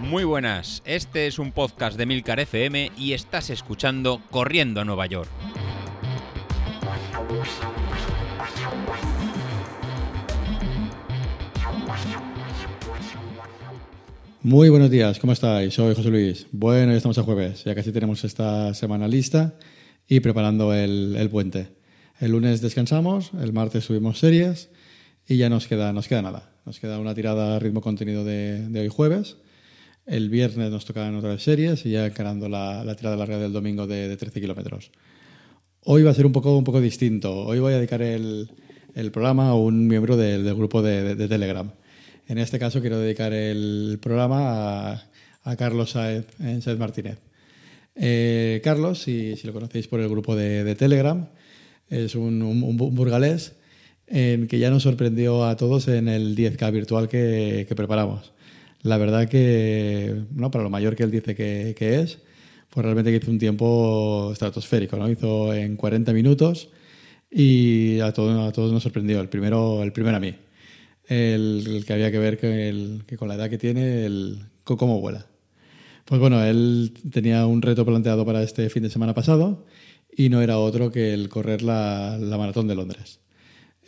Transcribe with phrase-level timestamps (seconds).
[0.00, 5.06] Muy buenas, este es un podcast de Milcar FM y estás escuchando Corriendo a Nueva
[5.06, 5.28] York.
[14.42, 15.74] Muy buenos días, ¿cómo estáis?
[15.74, 16.46] Soy José Luis.
[16.52, 19.58] Bueno, ya estamos a jueves, ya casi tenemos esta semana lista
[20.06, 21.68] y preparando el, el puente.
[22.18, 24.70] El lunes descansamos, el martes subimos series
[25.26, 26.50] y ya nos queda, nos queda nada.
[26.68, 29.38] Nos queda una tirada a ritmo contenido de, hoy jueves.
[30.04, 33.86] El viernes nos tocarán otras series y ya encarando la, la tirada larga del domingo
[33.86, 34.90] de, de 13 kilómetros.
[35.84, 37.34] Hoy va a ser un poco, un poco distinto.
[37.34, 38.50] Hoy voy a dedicar el,
[38.94, 41.72] el programa a un miembro del, del grupo de, Telegram.
[42.26, 44.92] En este caso quiero dedicar el programa
[45.44, 46.26] a, Carlos Saez,
[46.78, 47.18] Martínez.
[47.94, 51.28] Eh, Carlos, si, lo conocéis por el grupo de, Telegram,
[51.88, 53.54] es un, un, burgalés
[54.10, 58.32] en que ya nos sorprendió a todos en el 10K virtual que, que preparamos.
[58.82, 62.18] La verdad que, no, para lo mayor que él dice que, que es,
[62.70, 65.10] pues realmente hizo un tiempo estratosférico, ¿no?
[65.10, 66.70] Hizo en 40 minutos
[67.30, 69.20] y a todos, a todos nos sorprendió.
[69.20, 70.34] El primero, el primero a mí
[71.08, 75.26] el, que había que ver que, con la edad que tiene, el, cómo vuela.
[76.04, 79.66] Pues bueno, él tenía un reto planteado para este fin de semana pasado
[80.16, 83.20] y no era otro que el correr la, la maratón de Londres,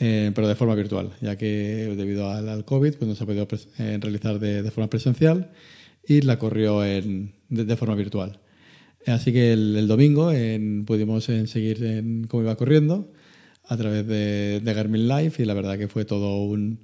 [0.03, 3.27] eh, pero de forma virtual, ya que debido al, al COVID pues no se ha
[3.27, 3.47] podido
[3.79, 5.51] eh, realizar de, de, forma presencial
[6.09, 8.41] y la corrió en, de, de, forma virtual.
[9.07, 13.13] Así que el, el domingo en, pudimos en seguir en cómo iba corriendo
[13.65, 16.81] a través de, de Garmin Live y la verdad que fue todo un,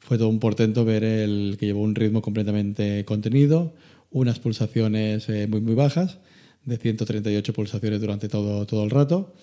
[0.00, 3.74] fue todo un portento ver el que llevó un ritmo completamente contenido,
[4.10, 6.18] unas pulsaciones eh, muy, muy bajas,
[6.64, 9.34] de 138 pulsaciones durante todo, todo el rato,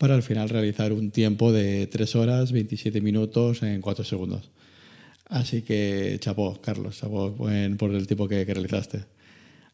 [0.00, 4.50] para al final realizar un tiempo de 3 horas, 27 minutos en 4 segundos.
[5.26, 9.04] Así que chapó, Carlos, chapó por el tiempo que, realizaste.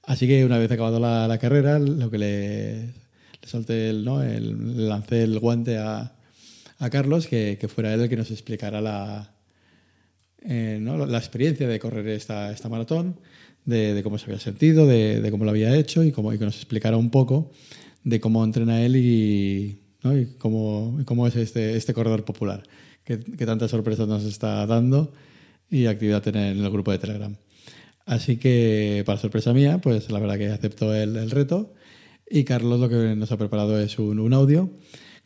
[0.02, 2.92] Así que una vez acabado la, carrera, lo que le, le
[3.46, 4.20] solté el, ¿no?
[4.20, 6.12] el, lancé el guante a,
[6.90, 9.32] Carlos, que, fuera él el que nos explicara la,
[10.42, 13.20] eh, la experiencia de correr esta, esta maratón,
[13.64, 16.38] de, de, cómo se había sentido, de, de, cómo lo había hecho y, cómo, y
[16.38, 17.52] que nos explicara un poco
[18.02, 20.18] de cómo entrena él y, ¿no?
[20.18, 22.62] y, cómo, cómo, es este, este corredor popular,
[23.04, 25.12] que, que, tantas sorpresas nos está dando
[25.70, 27.36] y actividad en el, en el, grupo de Telegram.
[28.04, 31.74] Así que, para sorpresa mía, pues la verdad que aceptó el, el reto
[32.28, 34.70] y Carlos lo que nos ha preparado es un, un audio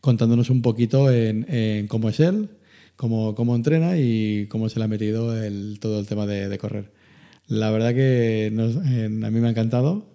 [0.00, 2.50] contándonos un poquito en, en cómo es él,
[2.96, 6.58] cómo, cómo entrena y cómo se le ha metido el, todo el tema de, de
[6.58, 6.90] correr.
[7.46, 10.09] La verdad que nos, eh, a mí me ha encantado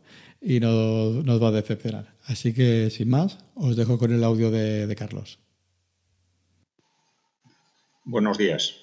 [0.46, 2.14] y no, nos va a decepcionar.
[2.26, 5.40] Así que, sin más, os dejo con el audio de, Carlos.
[8.04, 8.80] Buenos días.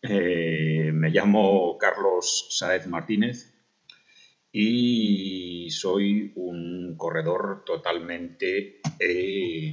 [0.00, 3.52] Eh, me llamo Carlos Saez Martínez
[4.52, 9.72] y soy un corredor totalmente eh,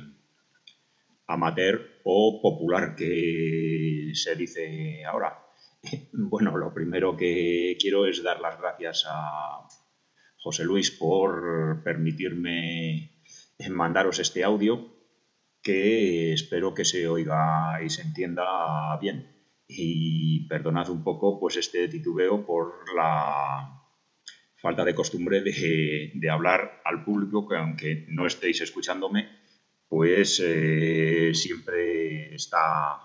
[1.28, 5.46] amateur o popular que se dice ahora.
[6.12, 9.66] Bueno, lo primero que quiero es dar las gracias a
[10.40, 13.24] José Luis por permitirme
[13.70, 14.96] mandaros este audio
[15.62, 19.36] que espero que se oiga y se entienda bien.
[19.68, 23.84] Y perdonad un poco pues este titubeo por la
[24.58, 29.30] falta de costumbre de, de hablar al público que aunque no estéis escuchándome,
[29.90, 33.00] pues eh, siempre está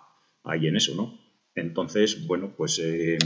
[0.44, 1.18] ahí en eso, ¿no?
[1.54, 3.18] Entonces, bueno, pues eh,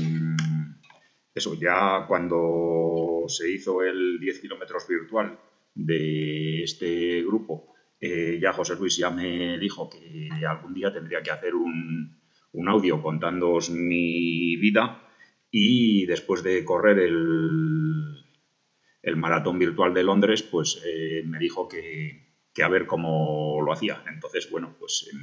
[1.34, 5.38] eso, ya cuando se hizo el 10 kilómetros virtual
[5.74, 11.30] de este grupo, eh, ya José Luis ya me dijo que algún día tendría que
[11.30, 12.18] hacer un,
[12.52, 15.02] un audio contándoos mi vida
[15.50, 18.24] y después de correr el,
[19.02, 23.72] el maratón virtual de Londres, pues eh, me dijo que, que a ver cómo lo
[23.72, 24.02] hacía.
[24.12, 25.16] Entonces, bueno, pues eh,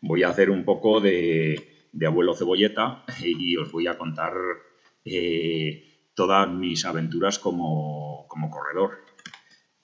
[0.00, 4.34] voy a hacer un poco de, de, abuelo cebolleta y os voy a contar
[5.04, 8.98] eh, todas mis aventuras como, como corredor.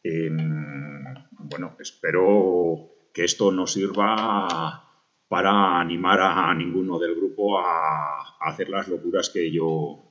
[0.02, 4.86] Eh, bueno, espero que esto no sirva
[5.28, 10.10] para animar a ninguno del grupo a, hacer las locuras que yo,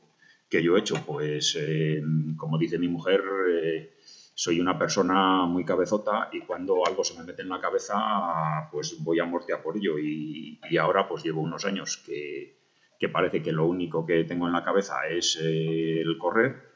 [0.49, 0.95] que yo he hecho.
[1.05, 2.01] Pues, eh,
[2.37, 3.93] como dice mi mujer, eh,
[4.35, 8.97] soy una persona muy cabezota y cuando algo se me mete en la cabeza, pues
[9.03, 9.97] voy a muerte a por ello.
[9.97, 12.58] Y, y ahora pues llevo unos años que,
[12.99, 16.69] que, parece que lo único que tengo en la cabeza es eh, el correr.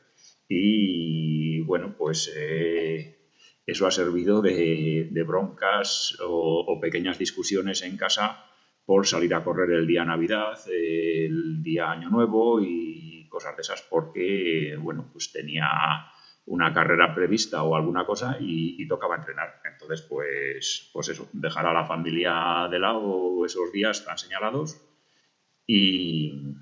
[0.48, 3.30] Y bueno, pues eh,
[3.66, 8.46] eso ha servido de, broncas o, pequeñas discusiones en casa
[8.86, 13.82] por salir a correr el día Navidad, el día Año Nuevo y cosas de esas,
[13.82, 15.66] porque, bueno, pues tenía
[16.46, 19.62] una carrera prevista o alguna cosa y, tocaba entrenar.
[19.64, 24.93] Entonces, pues, pues eso, dejar a la familia de lado esos días tan señalados
[25.66, 26.56] y,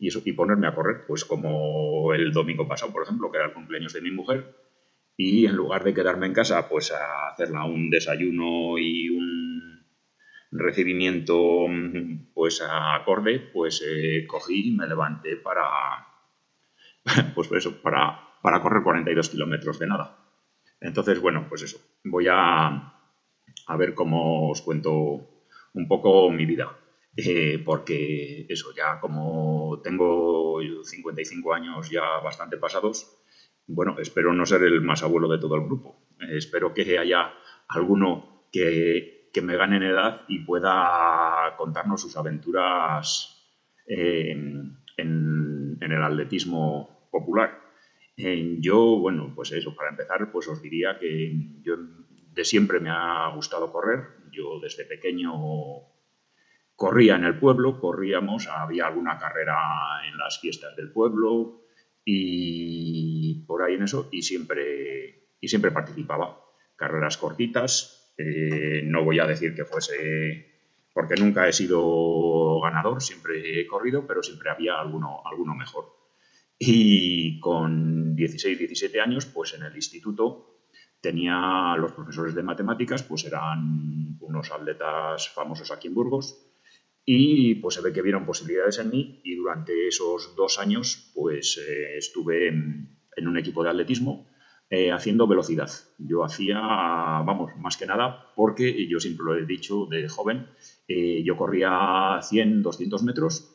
[0.00, 3.52] eso, y ponerme a correr, pues como el domingo pasado, por ejemplo, que era el
[3.52, 4.54] cumpleaños de mi mujer,
[5.16, 9.86] y en lugar de quedarme en casa, pues a hacerla un desayuno y un
[10.52, 11.66] recibimiento
[12.34, 15.64] pues acorde, pues eh, cogí y me levanté para,
[17.34, 20.18] pues eso, para, para correr 42 kilómetros de nada.
[20.80, 22.66] Entonces, bueno, pues eso, voy a,
[23.66, 24.90] a ver cómo os cuento
[25.72, 26.76] un poco mi vida.
[27.16, 33.18] Eh, porque eso, ya como tengo 55 años ya bastante pasados,
[33.66, 35.96] bueno, espero no ser el más abuelo de todo el grupo.
[36.20, 37.32] Eh, espero que haya
[37.68, 43.32] alguno que, que, me gane en edad y pueda contarnos sus aventuras
[43.86, 47.60] en, en, el atletismo popular.
[48.16, 51.32] Eh, yo, bueno, pues eso, para empezar, pues os diría que
[51.62, 51.76] yo
[52.32, 54.00] de siempre me ha gustado correr.
[54.30, 55.32] Yo desde pequeño
[56.76, 59.56] corría en el pueblo, corríamos, había alguna carrera
[60.06, 61.62] en las fiestas del pueblo
[62.04, 66.38] y por ahí en eso y siempre, y siempre participaba.
[66.76, 70.54] Carreras cortitas, eh, no voy a decir que fuese,
[70.92, 75.96] porque nunca he sido ganador, siempre he corrido, pero siempre había alguno, alguno mejor.
[76.58, 80.62] Y con 16, 17 años, pues en el instituto
[81.00, 86.45] tenía los profesores de matemáticas, pues eran unos atletas famosos aquí en Burgos,
[87.08, 91.56] y pues se ve que vieron posibilidades en mí y durante esos dos años pues
[91.56, 94.26] eh, estuve en, un equipo de atletismo
[94.68, 95.70] eh, haciendo velocidad.
[95.98, 100.48] Yo hacía, vamos, más que nada porque yo siempre lo he dicho de joven,
[100.88, 103.52] eh, yo corría 100, 200 metros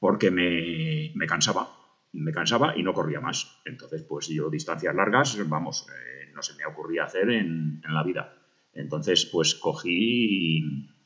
[0.00, 1.68] porque me, me, cansaba,
[2.12, 3.60] me cansaba y no corría más.
[3.64, 5.86] Entonces pues yo distancias largas, vamos,
[6.34, 8.34] no se me ocurría hacer en, en la vida.
[8.72, 10.97] Entonces pues cogí y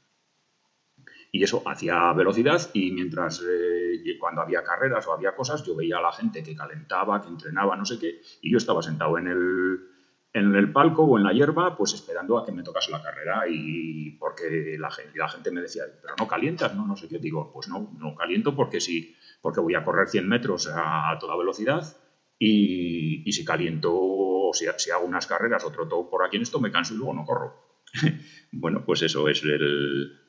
[1.41, 6.03] eso hacía velocidad y mientras eh, cuando había carreras o había cosas, yo veía a
[6.03, 9.79] la gente que calentaba, que entrenaba, no sé qué, y yo estaba sentado en el,
[10.35, 13.45] en el palco o en la hierba, pues esperando a que me tocase la carrera
[13.49, 17.19] y porque la gente, la gente me decía, pero no calientas, no, no sé qué,
[17.19, 21.37] digo, pues no, no caliento porque sí, porque voy a correr 100 metros a, toda
[21.37, 21.97] velocidad
[22.39, 26.43] y, y si caliento o si, si, hago unas carreras o troto por aquí en
[26.43, 27.81] esto, me canso y luego no corro.
[28.53, 30.22] bueno, pues eso es el,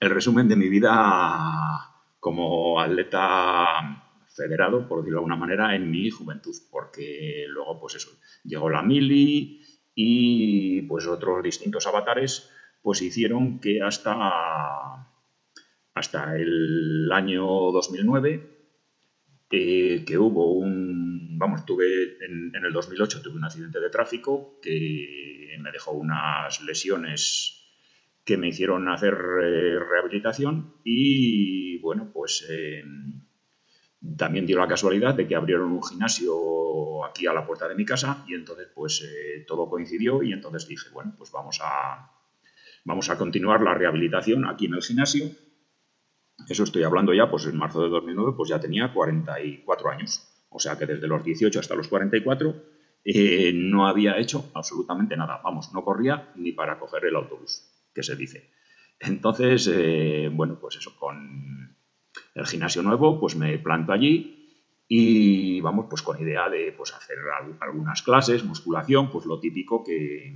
[0.00, 6.10] el resumen de mi vida como atleta federado, por decirlo de alguna manera, en mi
[6.10, 8.10] juventud, porque luego, pues eso,
[8.44, 9.62] llegó la mili
[9.94, 12.50] y pues otros distintos avatares,
[12.82, 15.08] pues hicieron que hasta,
[15.94, 18.56] hasta el año 2009,
[19.50, 24.58] eh, que hubo un, vamos, tuve en, en el 2008 tuve un accidente de tráfico
[24.60, 27.55] que me dejó unas lesiones
[28.26, 32.82] que me hicieron hacer eh, rehabilitación y bueno, pues eh,
[34.16, 37.84] también dio la casualidad de que abrieron un gimnasio aquí a la puerta de mi
[37.84, 42.10] casa y entonces pues eh, todo coincidió y entonces dije, bueno, pues vamos a,
[42.84, 45.30] vamos a continuar la rehabilitación aquí en el gimnasio.
[46.48, 50.58] Eso estoy hablando ya, pues en marzo de 2009 pues ya tenía 44 años, o
[50.58, 52.54] sea que desde los 18 hasta los 44
[53.54, 58.14] no había hecho absolutamente nada, vamos, no corría ni para coger el autobús que se
[58.14, 58.50] dice.
[59.00, 61.76] Entonces, eh, bueno, pues eso, con
[62.34, 67.16] el gimnasio nuevo, pues me planto allí y vamos, pues con idea de pues, hacer
[67.60, 70.34] algunas clases, musculación, pues lo típico que,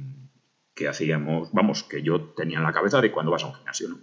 [0.74, 3.90] que hacíamos, vamos, que yo tenía en la cabeza de cuando vas a un gimnasio,
[3.90, 3.98] ¿no?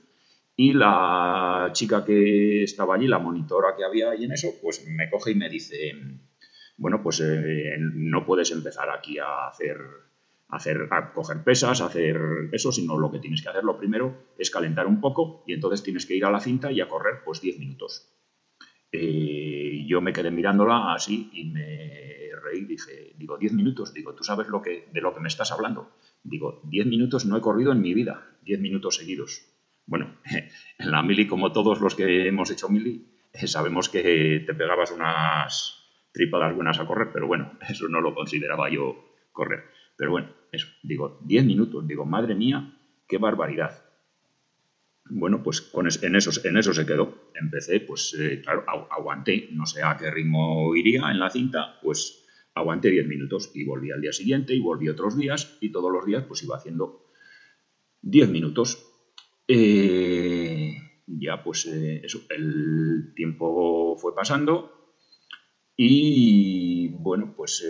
[0.56, 5.10] Y la chica que estaba allí, la monitora que había ahí en eso, pues me
[5.10, 5.94] coge y me dice,
[6.78, 9.78] bueno, pues eh, no puedes empezar aquí a hacer
[10.50, 12.20] hacer, a coger pesas, hacer
[12.52, 15.84] eso, sino lo que tienes que hacer lo primero es calentar un poco y entonces
[15.84, 18.14] tienes que ir a la cinta y a correr pues 10 minutos.
[18.92, 24.24] Eh, yo me quedé mirándola así y me reí, dije, digo, 10 minutos, digo, ¿tú
[24.24, 25.92] sabes lo que, de lo que me estás hablando?
[26.24, 29.46] Digo, 10 minutos no he corrido en mi vida, 10 minutos seguidos.
[29.86, 30.18] Bueno,
[30.80, 34.92] en la mili, como todos los que hemos hecho mili, eh, sabemos que te pegabas
[34.92, 39.77] unas tripadas buenas a correr, pero bueno, eso no lo consideraba yo correr.
[39.98, 43.84] Pero bueno, eso, digo, 10 minutos, digo, madre mía, qué barbaridad.
[45.10, 45.72] Bueno, pues
[46.04, 47.32] en, eso, en eso se quedó.
[47.34, 52.26] Empecé, pues eh, claro, aguanté, no sé a qué ritmo iría en la cinta, pues
[52.54, 56.06] aguanté 10 minutos y volví al día siguiente y volví otros días y todos los
[56.06, 57.10] días pues iba haciendo
[58.02, 58.84] 10 minutos.
[59.48, 60.76] Eh,
[61.06, 64.94] ya pues eh, eso, el tiempo fue pasando
[65.78, 67.64] y bueno, pues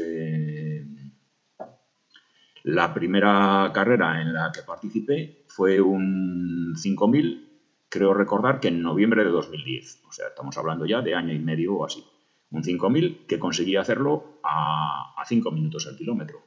[2.67, 9.23] la primera carrera en la que participé fue un 5000, creo recordar que en noviembre
[9.23, 12.03] de 2010, o sea, estamos hablando ya de año y medio o así.
[12.51, 16.43] Un 5000 que conseguí hacerlo a, a 5 minutos el kilómetro.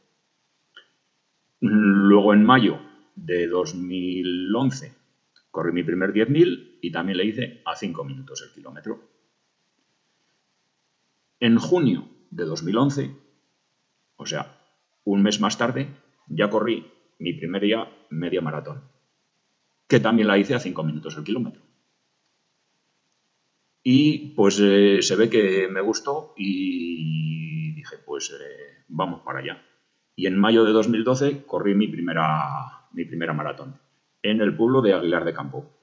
[1.60, 2.80] Luego en mayo
[3.16, 4.94] de 2011
[5.50, 9.00] corrí mi primer 10.000 y también le hice a 5 minutos el kilómetro.
[11.38, 13.16] En junio de 2011,
[14.16, 14.58] o sea,
[15.04, 15.88] un mes más tarde,
[16.30, 16.86] ya corrí
[17.18, 18.82] mi primer día media maratón,
[19.86, 21.62] que también la hice a 5 minutos el kilómetro.
[23.82, 29.62] Y pues eh, se ve que me gustó y dije, pues eh, vamos para allá
[30.20, 33.80] y en mayo de 2012 corrí mi primera, mi primera maratón
[34.22, 35.78] en el pueblo de Aguilar de Campo.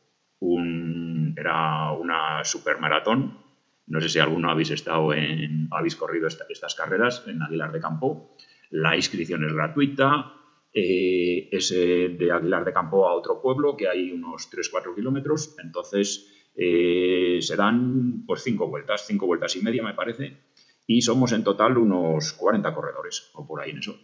[1.35, 3.39] era una supermaratón.
[3.87, 8.35] No sé si alguno habéis estado en, habéis corrido estas carreras en Aguilar de Campo.
[8.69, 10.33] La inscripción es gratuita.
[10.79, 15.55] Eh, es de Aguilar de Campo a otro pueblo que hay unos 3-4 kilómetros.
[15.63, 20.37] Entonces eh, se dan pues cinco vueltas, cinco vueltas y media me parece.
[20.85, 23.97] Y somos en total unos 40 corredores o por ahí en eso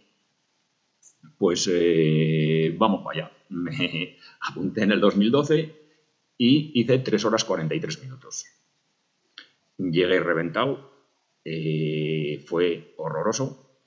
[1.38, 3.36] pues eh, vamos para allá.
[3.50, 5.74] Me apunté en el 2012
[6.38, 8.46] y hice 3 horas 43 minutos.
[9.78, 10.90] Llegué reventado,
[11.44, 13.78] eh, fue horroroso.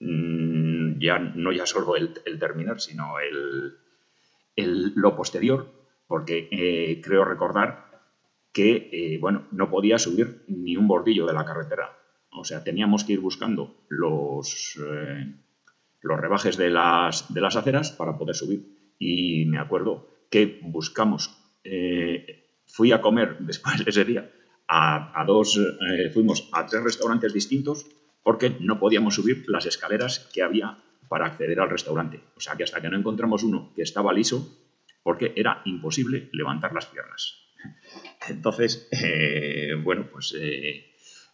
[0.00, 0.53] Mm,
[0.98, 5.70] ya no ya solo el, terminar, sino el, lo posterior,
[6.06, 7.84] porque eh, creo recordar
[8.52, 11.90] que bueno, no podía subir ni un bordillo de la carretera.
[12.30, 14.78] O sea, teníamos que ir buscando los,
[16.04, 18.94] los rebajes de las, de las aceras para poder subir.
[18.98, 21.34] Y me acuerdo que buscamos,
[21.64, 24.30] eh, fui a comer después de ese día
[24.68, 27.86] a, dos, eh, fuimos a tres restaurantes distintos
[28.24, 30.78] porque no podíamos subir las escaleras que había
[31.08, 32.20] para acceder al restaurante.
[32.36, 34.58] O sea que hasta que no encontramos uno que estaba liso,
[35.04, 37.38] porque era imposible levantar las piernas.
[38.28, 40.34] Entonces, eh, bueno, pues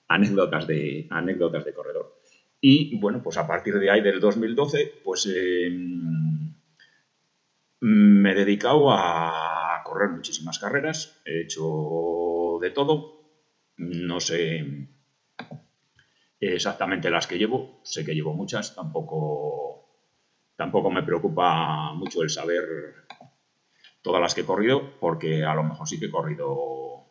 [0.09, 2.21] anécdotas, de, anécdotas de corredor.
[2.61, 5.71] Y bueno, pues a partir de ahí del 2012, pues eh,
[7.81, 13.21] me he dedicado a correr muchísimas carreras, he hecho de todo,
[13.79, 14.91] no sé
[16.41, 19.89] exactamente las que llevo, sé que llevo muchas, tampoco,
[20.57, 22.65] tampoco me preocupa mucho el saber
[24.03, 27.05] todas las que he corrido, porque a lo mejor sí que he corrido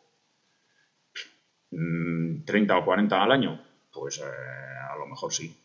[1.70, 5.56] 30 mm, o 40 al año, pues eh, a lo mejor sí.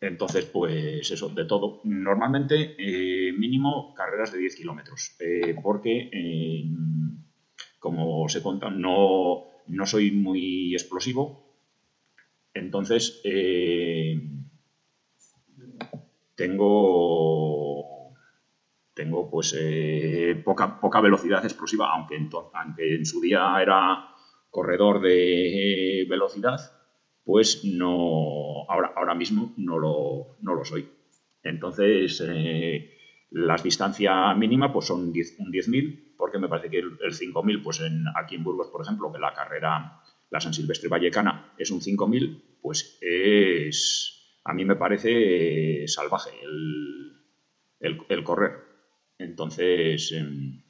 [0.00, 1.80] Entonces, pues eso, de todo.
[1.84, 6.10] Normalmente, eh, mínimo carreras de 10 kilómetros, eh, porque,
[7.78, 11.43] como se cuenta, no, no, soy muy explosivo.
[12.54, 13.20] Entonces,
[16.36, 18.14] tengo,
[18.94, 19.56] tengo pues
[20.44, 22.16] poca, poca velocidad explosiva, aunque
[22.54, 24.08] aunque en su día era
[24.50, 26.60] corredor de velocidad,
[27.24, 30.88] pues no, ahora, ahora mismo no lo, no lo soy.
[31.42, 32.90] Entonces, eh,
[33.30, 37.80] las distancias mínimas pues son 10, un 10.000, porque me parece que el, 5.000, pues
[37.80, 40.00] en, aquí en Burgos, por ejemplo, que la carrera,
[40.34, 47.94] la San Silvestre Vallecana, es un 5.000, pues es, a mí me parece salvaje el,
[48.08, 48.50] el, correr.
[49.16, 50.60] Entonces, em,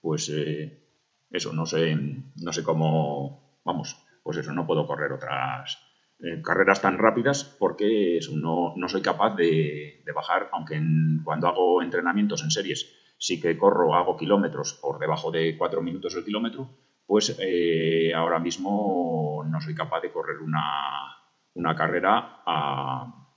[0.00, 0.80] pues eh,
[1.28, 5.76] eso, no sé, no sé cómo, vamos, pues eso, no puedo correr otras
[6.20, 10.80] eh, carreras tan rápidas porque eso, no, no soy capaz de, bajar, aunque
[11.24, 16.14] cuando hago entrenamientos en series sí que corro, hago kilómetros por debajo de 4 minutos
[16.14, 16.70] el kilómetro,
[17.06, 23.28] pues eh, ahora mismo no soy capaz de correr una, carrera a,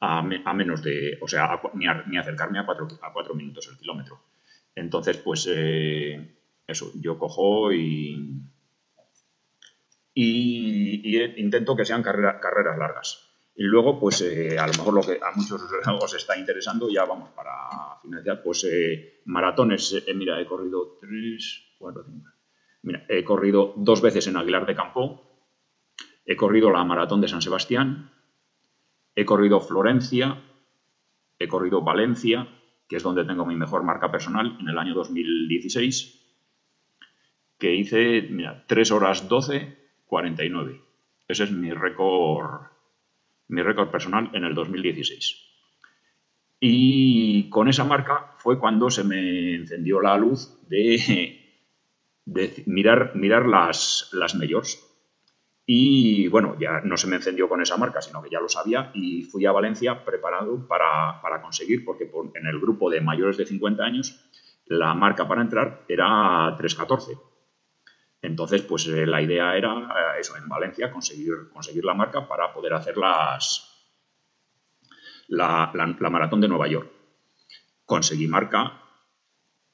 [0.00, 4.20] a, menos de, o sea, ni, acercarme a 4 a cuatro minutos el kilómetro.
[4.74, 6.36] Entonces, pues eh,
[6.66, 8.42] eso, yo cojo y,
[10.14, 13.24] y, intento que sean carreras largas.
[13.56, 15.60] Y luego, pues eh, a lo mejor lo que a muchos
[16.02, 18.66] os está interesando, ya vamos para finalizar, pues
[19.24, 20.04] maratones.
[20.14, 22.37] Mira, he corrido tres, cuatro, cinco.
[23.08, 25.22] He corrido dos veces en Aguilar de Campo,
[26.24, 28.12] he corrido la maratón de San Sebastián,
[29.14, 30.42] he corrido Florencia,
[31.38, 32.48] he corrido Valencia,
[32.88, 36.18] que es donde tengo mi mejor marca personal en el año 2016,
[37.58, 40.80] que hice, mira, 3 horas 12 49.
[41.28, 42.62] Ese es mi récord,
[43.48, 45.44] mi récord personal en el 2016.
[46.60, 51.47] Y con esa marca fue cuando se me encendió la luz de,
[52.66, 54.36] mirar, mirar las, las.
[55.66, 58.90] Y bueno, ya no se me encendió con esa marca, sino que ya lo sabía
[58.94, 63.44] y fui a Valencia preparado para, para conseguir, porque en el grupo de mayores de
[63.44, 64.18] 50 años
[64.66, 67.18] la marca para entrar era 314.
[68.22, 72.52] Entonces, pues eh, la idea era eh, eso, en Valencia, conseguir, conseguir la marca para
[72.52, 73.78] poder hacer las,
[75.28, 76.90] la, la, maratón de Nueva York.
[77.84, 78.82] Conseguí marca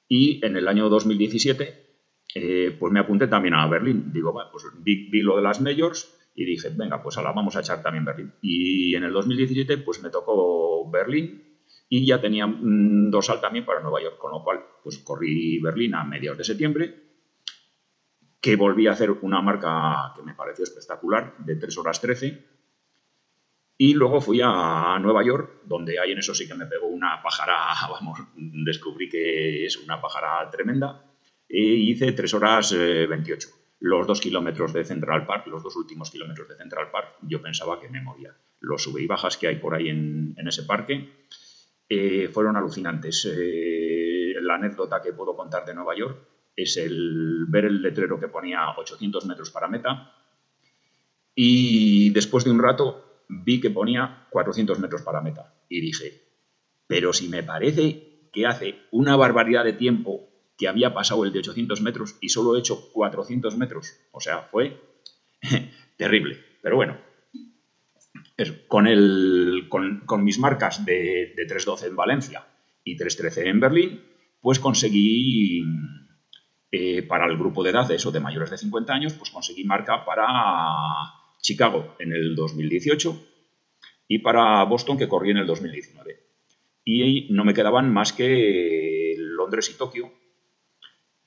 [0.09, 1.84] y en el año 2017
[2.35, 4.13] eh, pues me apunté también a Berlín.
[4.13, 7.61] Digo, bueno, pues vi, lo de las majors y dije, venga, pues ahora vamos a
[7.61, 8.35] echar también Berlín.
[8.43, 13.81] Y en el 2017 pues me tocó Berlín y ya tenía un dorsal también para
[13.81, 17.03] Nueva York, con lo cual pues corrí Berlín a mediados de septiembre,
[18.41, 22.45] que volví a hacer una marca que me pareció espectacular, de 3 horas 13,
[23.77, 27.23] y luego fui a Nueva York, donde ahí en eso sí que me pegó una
[27.23, 27.57] pájara,
[27.91, 31.14] vamos, descubrí que es una pájara tremenda,
[31.49, 33.49] hice 3 horas 28.
[33.49, 37.43] Eh, los dos kilómetros de Central Park, los dos últimos kilómetros de Central Park, yo
[37.43, 38.35] pensaba que me moría.
[38.61, 41.27] Los sube y bajas que hay por ahí en, ese parque
[41.89, 43.31] eh, fueron alucinantes.
[43.31, 46.19] Eh, la anécdota que puedo contar de Nueva York
[46.57, 50.13] es el ver el letrero que ponía 800 metros para meta
[51.35, 56.23] y después de un rato vi que ponía 400 metros para meta y dije,
[56.87, 61.41] pero si me parece que hace una barbaridad de tiempo que había pasado el de
[61.41, 63.93] 800 metros y solo he hecho 400 metros.
[64.13, 64.81] O sea, fue
[65.97, 66.39] terrible.
[66.63, 66.99] Pero bueno,
[68.69, 72.47] con, mis marcas de, de 3.12 en Valencia
[72.85, 74.01] y 3.13 en Berlín,
[74.41, 75.65] pues conseguí,
[76.71, 79.65] eh, para el grupo de edad de eso, de mayores de 50 años, pues conseguí
[79.65, 80.37] marca para
[81.41, 83.27] Chicago en el 2018
[84.09, 86.21] y para Boston que corrí en el 2019.
[86.85, 90.13] Y no me quedaban más que Londres y Tokio,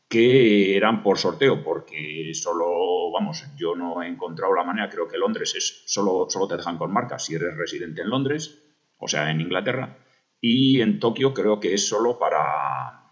[0.07, 5.17] que eran por sorteo, porque solo, vamos, yo no he encontrado la manera, creo que
[5.17, 7.19] Londres es, solo, solo te dejan con marca.
[7.19, 8.63] Si eres residente en Londres,
[8.97, 9.97] o sea, en Inglaterra,
[10.39, 13.11] y en Tokio creo que es solo para,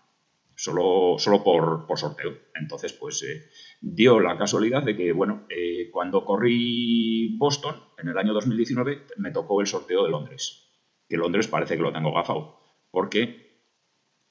[0.55, 2.33] solo, solo por, por sorteo.
[2.55, 3.49] Entonces, pues eh,
[3.81, 9.31] dio la casualidad de que, bueno, eh, cuando corrí Boston en el año 2019, me
[9.31, 10.69] tocó el sorteo de Londres,
[11.09, 13.43] que Londres parece que lo tengo gafado, porque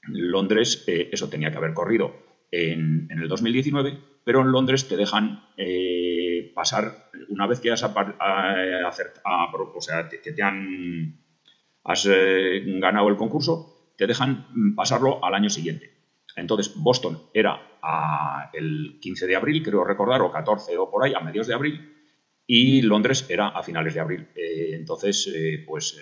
[0.07, 2.24] Londres, eh, eso tenía que haber corrido
[2.55, 7.93] en, el 2019, pero en Londres te dejan eh, pasar, una vez que has, a,
[7.93, 11.19] o sea, que te han,
[11.83, 15.91] has eh, ganado el concurso, te dejan pasarlo al año siguiente.
[16.35, 17.61] Entonces, Boston era
[18.53, 21.93] el 15 de abril, creo recordar, o 14 o por ahí, a mediados de abril,
[22.47, 24.27] y Londres era a finales de abril.
[24.35, 25.29] Eh, entonces,
[25.65, 26.01] pues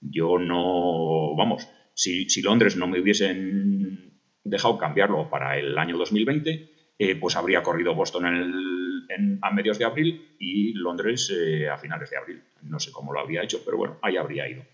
[0.00, 4.03] yo no, vamos, si, Londres no me hubiesen
[4.44, 9.84] dejado cambiarlo para el año 2020, eh, pues habría corrido Boston en a mediados de
[9.84, 12.42] abril y Londres eh, a finales de abril.
[12.62, 14.64] No sé cómo lo habría hecho, pero bueno, ahí habría ido.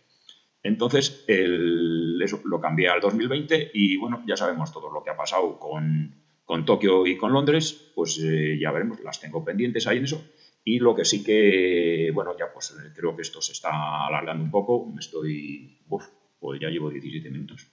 [0.62, 5.58] Entonces, eso lo cambié al 2020 y bueno, ya sabemos todo lo que ha pasado
[5.58, 10.04] con, con Tokio y con Londres, pues eh, ya veremos, las tengo pendientes ahí en
[10.04, 10.22] eso.
[10.62, 14.50] Y lo que sí que, bueno, ya pues creo que esto se está alargando un
[14.50, 16.06] poco, me estoy, uf,
[16.38, 17.66] pues ya llevo 17 minutos.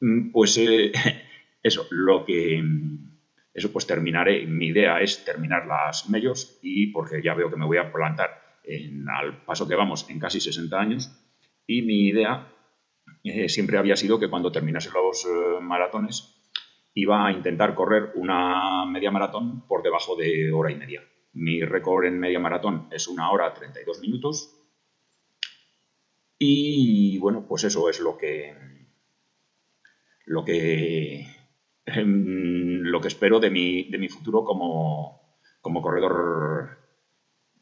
[0.00, 0.92] Mm, pues eh,
[1.62, 2.62] eso, lo que...
[3.54, 7.66] Eso pues terminaré, mi idea es terminar las medios y porque ya veo que me
[7.66, 8.30] voy a plantar
[9.18, 11.10] al paso que vamos en casi 60 años
[11.66, 12.52] y mi idea
[13.24, 16.34] eh, siempre había sido que cuando terminase los eh, maratones
[16.94, 21.02] iba a intentar correr una media maratón por debajo de hora y media.
[21.32, 24.54] Mi récord en media maratón es una hora 32 minutos
[26.38, 28.54] y bueno, pues eso es lo que,
[30.28, 31.26] lo que,
[31.86, 35.16] em, lo que espero de mi, de mi futuro como,
[35.62, 36.78] corredor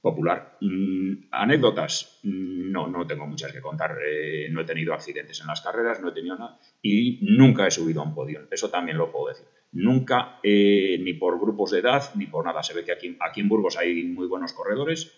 [0.01, 0.59] popular.
[0.61, 3.99] Mm, anécdotas, no, no tengo muchas que contar.
[4.07, 7.71] Eh, no he tenido accidentes en las carreras, no he tenido nada y nunca he
[7.71, 8.47] subido a un podio.
[8.51, 9.47] Eso también lo puedo decir.
[9.73, 12.63] Nunca, eh, ni por grupos de edad, ni por nada.
[12.63, 15.13] Se ve que aquí, aquí en Burgos hay muy buenos corredores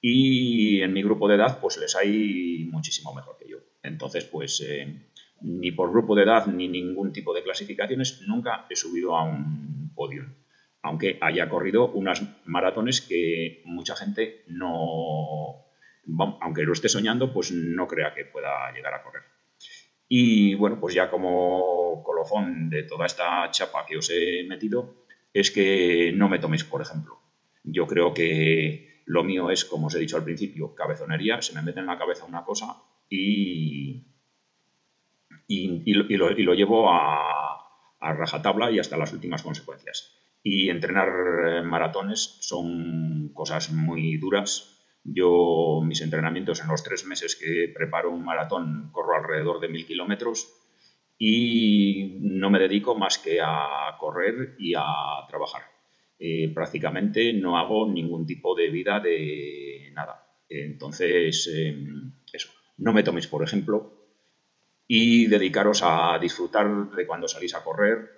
[0.00, 3.58] y en mi grupo de edad pues les hay muchísimo mejor que yo.
[3.82, 5.08] Entonces, pues eh,
[5.40, 9.92] ni por grupo de edad ni ningún tipo de clasificaciones, nunca he subido a un
[9.94, 10.24] podio.
[10.82, 15.66] Aunque haya corrido unas maratones que mucha gente no,
[16.40, 19.22] aunque lo esté soñando, pues no crea que pueda llegar a correr.
[20.08, 25.50] Y bueno, pues ya como colofón de toda esta chapa que os he metido, es
[25.50, 27.18] que no me toméis por ejemplo.
[27.64, 31.62] Yo creo que lo mío es, como os he dicho al principio, cabezonería, se me
[31.62, 32.76] mete en la cabeza una cosa
[33.10, 34.04] y,
[35.48, 37.56] y, lo, llevo a,
[38.00, 40.12] a rajatabla y hasta las últimas consecuencias.
[40.42, 44.72] Y entrenar eh, maratones son cosas muy duras.
[45.04, 49.86] Yo, mis entrenamientos en los tres meses que preparo un maratón, corro alrededor de mil
[49.86, 50.48] kilómetros
[51.18, 54.84] y no me dedico más que a correr y a
[55.28, 55.62] trabajar.
[56.18, 60.26] Eh, prácticamente no hago ningún tipo de vida de nada.
[60.48, 63.95] Entonces, em, eso, no me toméis por ejemplo
[64.86, 68.10] y dedicaros a disfrutar de cuando salís a correr.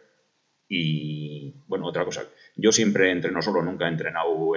[0.69, 2.25] Y bueno, otra cosa,
[2.57, 4.53] yo siempre entreno solo, nunca he entrenado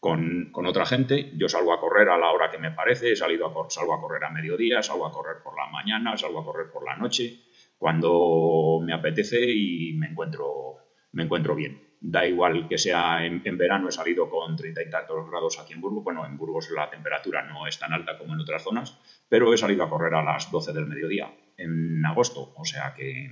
[0.00, 1.32] con, otra gente.
[1.36, 4.00] Yo salgo a correr a la hora que me parece, he salido a, salgo a
[4.00, 7.42] correr a mediodía, salgo a correr por la mañana, salgo a correr por la noche,
[7.78, 10.76] cuando me apetece y me encuentro,
[11.12, 15.30] me encuentro bien da igual que sea en, verano, he salido con treinta y tantos
[15.30, 18.40] grados aquí en Burgos, bueno, en Burgos la temperatura no es tan alta como en
[18.40, 22.64] otras zonas, pero he salido a correr a las 12 del mediodía en agosto, o
[22.64, 23.30] sea que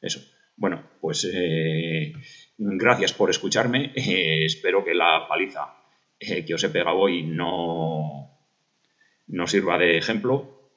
[0.00, 0.20] eso.
[0.56, 2.12] Bueno, pues eh,
[2.56, 5.74] gracias por escucharme, eh, espero que la paliza
[6.20, 8.38] eh, que os he pegado hoy no,
[9.26, 10.70] no sirva de ejemplo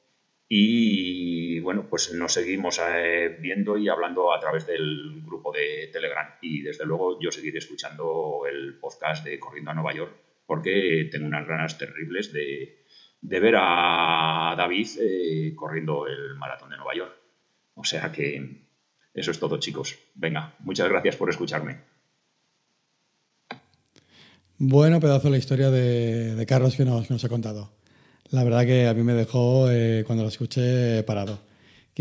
[0.47, 1.30] y
[1.61, 6.27] bueno, pues nos seguimos eh, viendo y hablando a través del grupo de Telegram.
[6.41, 10.13] Y desde luego yo seguiré escuchando el podcast de Corriendo a Nueva York
[10.51, 12.83] porque tengo unas ganas terribles de,
[13.21, 17.13] ver a David eh, corriendo el maratón de Nueva York.
[17.75, 18.67] O sea que
[19.13, 19.97] eso es todo, chicos.
[20.13, 21.77] Venga, muchas gracias por escucharme.
[24.57, 27.71] Bueno, pedazo de la historia de, Carlos que nos, que nos ha contado.
[28.31, 31.39] La verdad que a mí me dejó, eh, cuando lo escuché, parado.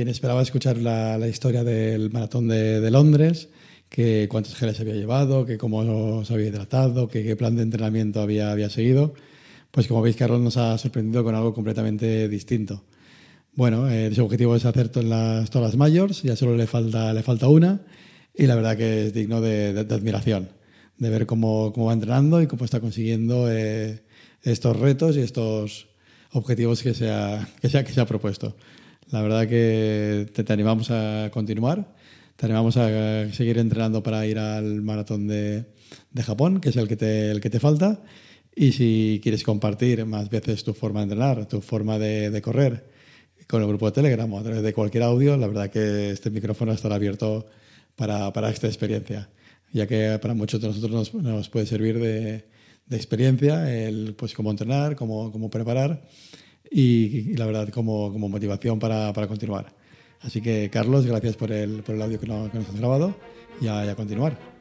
[0.00, 3.50] Quien esperaba escuchar la, historia del maratón de, Londres,
[3.90, 8.22] que cuántos geles había llevado, que cómo se había hidratado, que qué plan de entrenamiento
[8.22, 9.12] había, había seguido,
[9.70, 12.82] pues como veis, Carlos nos ha sorprendido con algo completamente distinto.
[13.52, 17.12] Bueno, eh, su objetivo es hacer todas las, todas las mayors, ya solo le falta,
[17.12, 17.82] le falta una,
[18.34, 20.48] y la verdad que es digno de, admiración,
[20.96, 24.02] de ver cómo, cómo, va entrenando y cómo está consiguiendo eh,
[24.44, 25.90] estos retos y estos,
[26.32, 28.56] objetivos que se ha, que se que se ha propuesto.
[29.10, 31.96] La verdad que te, animamos a continuar,
[32.36, 35.64] te animamos a seguir entrenando para ir al maratón de,
[36.12, 38.04] de Japón, que es el que, te, el que te falta.
[38.54, 42.88] Y si quieres compartir más veces tu forma de entrenar, tu forma de, de correr
[43.48, 46.30] con el grupo de Telegram o a través de cualquier audio, la verdad que este
[46.30, 47.46] micrófono estará abierto
[47.96, 49.28] para, para esta experiencia,
[49.72, 52.44] ya que para muchos de nosotros nos, nos puede servir de,
[52.86, 56.06] de experiencia, el, pues cómo entrenar, cómo, cómo preparar
[56.70, 59.74] y, la verdad como, como motivación para, para, continuar.
[60.20, 63.14] Así que Carlos, gracias por el, por el audio que, nos has grabado
[63.60, 64.59] y a continuar.